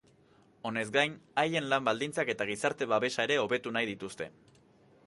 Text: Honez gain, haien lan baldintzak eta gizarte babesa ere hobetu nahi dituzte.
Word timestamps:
Honez 0.69 0.85
gain, 0.95 1.13
haien 1.43 1.67
lan 1.75 1.85
baldintzak 1.89 2.33
eta 2.35 2.49
gizarte 2.53 2.89
babesa 2.95 3.29
ere 3.31 3.39
hobetu 3.45 3.77
nahi 3.79 3.93
dituzte. 3.93 4.35